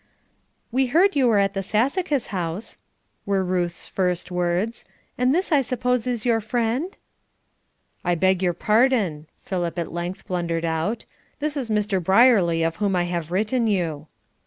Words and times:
"We 0.71 0.87
heard 0.87 1.15
you 1.15 1.27
were 1.27 1.37
at 1.37 1.53
the 1.53 1.59
Sassacus 1.61 2.29
House," 2.29 2.79
were 3.23 3.45
Ruth's 3.45 3.85
first 3.85 4.31
words; 4.31 4.83
"and 5.15 5.29
this 5.35 5.51
I 5.51 5.61
suppose 5.61 6.07
is 6.07 6.25
your 6.25 6.41
friend?" 6.41 6.97
"I 8.03 8.15
beg 8.15 8.41
your 8.41 8.53
pardon," 8.53 9.27
Philip 9.41 9.77
at 9.77 9.91
length 9.93 10.25
blundered 10.25 10.65
out, 10.65 11.05
"this 11.37 11.55
is 11.55 11.69
Mr. 11.69 12.03
Brierly 12.03 12.63
of 12.63 12.77
whom 12.77 12.95
I 12.95 13.03
have 13.03 13.29
written 13.29 13.67
you." 13.67 14.07